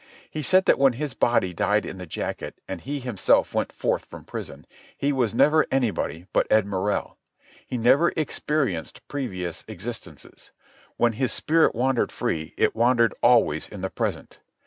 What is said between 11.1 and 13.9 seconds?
his spirit wandered free, it wandered always in